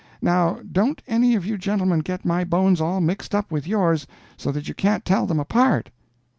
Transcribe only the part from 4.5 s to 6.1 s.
that you can't tell them apart."